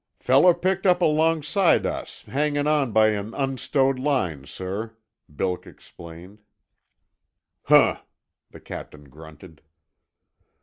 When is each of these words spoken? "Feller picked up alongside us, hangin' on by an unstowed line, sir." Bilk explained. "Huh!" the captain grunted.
"Feller 0.19 0.55
picked 0.55 0.87
up 0.87 0.99
alongside 1.03 1.85
us, 1.85 2.23
hangin' 2.23 2.65
on 2.65 2.91
by 2.91 3.09
an 3.09 3.35
unstowed 3.35 3.99
line, 3.99 4.47
sir." 4.47 4.97
Bilk 5.29 5.67
explained. 5.67 6.39
"Huh!" 7.65 8.01
the 8.49 8.59
captain 8.61 9.09
grunted. 9.09 9.61